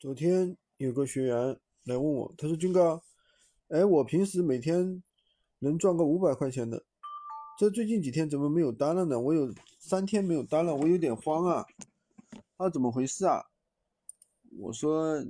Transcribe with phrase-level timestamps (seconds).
[0.00, 3.02] 昨天有个学员来问我，他说：“军哥，
[3.68, 5.02] 哎，我平时每天
[5.58, 6.82] 能赚个五百块钱的，
[7.58, 9.20] 这最近几天怎么没有单了呢？
[9.20, 11.66] 我有三天没有单了，我有点慌啊。
[12.56, 13.44] 他怎么回事啊？”
[14.58, 15.22] 我说：“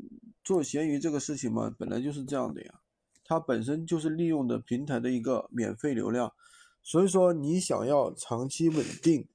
[0.44, 2.80] 做闲鱼这个事情嘛，本来就是这样的呀，
[3.24, 6.32] 它本身就是利用的平台的一个免费流量，
[6.80, 9.26] 所以说你想要长期稳定，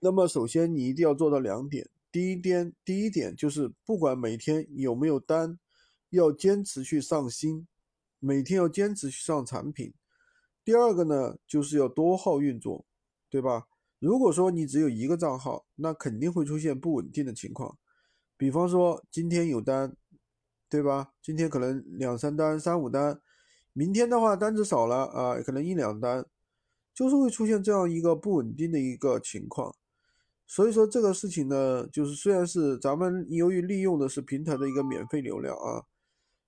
[0.00, 5.58] 那么首先你一定要做到两点。”第一点，第一点就是不管每天有没有单，
[6.08, 7.68] 要坚持去上新，
[8.20, 9.92] 每天要坚持去上产品。
[10.64, 12.86] 第二个呢，就是要多号运作，
[13.28, 13.66] 对吧？
[13.98, 17.76] 如果说你只有一个账号，那肯定会出现不稳定的情况。
[18.38, 19.94] 比方说今天有单，
[20.70, 21.12] 对吧？
[21.20, 23.20] 今天可能两三单、三五单，
[23.74, 26.24] 明天的话单子少了啊，可能一两单，
[26.94, 29.76] 就是会出现这样一个不稳定的一个情况。
[30.46, 35.82] 所以说这个事情呢，就是虽然是咱们由于利用的是平台的一个免费流量啊，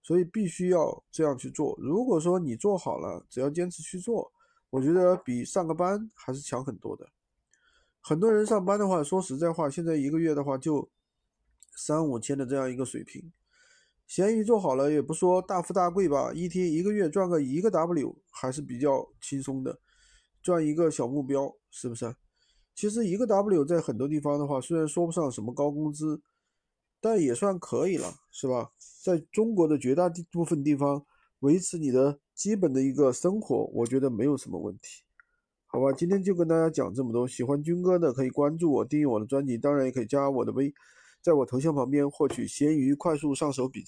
[0.03, 1.77] 所以必须要这样去做。
[1.81, 4.33] 如果说你做好了，只要坚持去做，
[4.71, 7.09] 我觉得比上个班还是强很多的。
[8.01, 10.89] 很多人上班的话，说实在话，现在一个月的话就
[11.77, 13.33] 三五千的这样一个水平。
[14.07, 19.81] 闲鱼做好了也不说大富大贵吧，一天一个月赚个一个 W 还是比较轻松的，
[20.41, 22.15] 赚一个小目标，是不是？
[22.79, 26.23] 其实一个 W 在很多地方的话，虽然说不上什么高工资，
[27.01, 28.71] 但也算可以了，是吧？
[29.03, 31.05] 在中国的绝大部分地方，
[31.41, 35.03] 维持你的基本的一个生活，我觉得没有什么问题，
[35.67, 35.93] 好吧？
[35.93, 40.73] 今天就跟大家讲这么多，喜欢军哥的可以关注我，订阅我的专辑，当然也可以加我的微，
[41.21, 43.77] 在我头像旁边获取闲鱼快速上手笔。